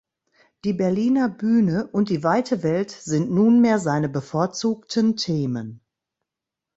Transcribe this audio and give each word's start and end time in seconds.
Die 0.63 0.73
Berliner 0.73 1.29
Bühne 1.29 1.85
und 1.91 2.09
die 2.09 2.23
weite 2.23 2.63
Welt 2.63 2.89
sind 2.89 3.29
nunmehr 3.29 3.77
seine 3.77 4.09
bevorzugten 4.09 5.15
Themen. 5.15 5.79